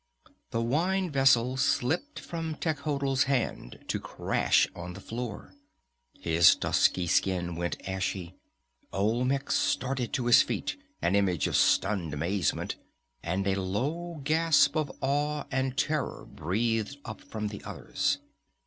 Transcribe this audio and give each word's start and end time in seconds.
The 0.49 0.63
wine 0.63 1.11
vessel 1.11 1.57
slipped 1.57 2.19
from 2.19 2.55
Techotl's 2.55 3.25
hand 3.25 3.77
to 3.89 3.99
crash 3.99 4.67
on 4.75 4.93
the 4.93 4.99
floor. 4.99 5.53
His 6.19 6.55
dusky 6.55 7.05
skin 7.05 7.55
went 7.55 7.77
ashy. 7.87 8.33
Olmec 8.91 9.51
started 9.51 10.11
to 10.13 10.25
his 10.25 10.41
feet, 10.41 10.75
an 11.03 11.13
image 11.15 11.45
of 11.45 11.55
stunned 11.55 12.15
amazement, 12.15 12.77
and 13.21 13.45
a 13.45 13.61
low 13.61 14.19
gasp 14.23 14.75
of 14.75 14.91
awe 15.01 15.43
or 15.51 15.69
terror 15.73 16.25
breathed 16.27 16.97
up 17.05 17.21
from 17.21 17.49
the 17.49 17.63
others. 17.63 18.17